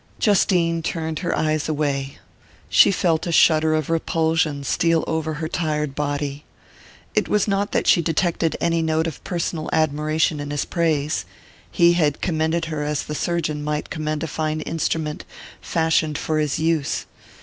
[0.17, 2.17] Justine turned her eyes away:
[2.69, 6.43] she felt a shudder of repulsion steal over her tired body.
[7.13, 11.25] It was not that she detected any note of personal admiration in his praise
[11.71, 15.23] he had commended her as the surgeon might commend a fine instrument
[15.61, 17.05] fashioned for his use.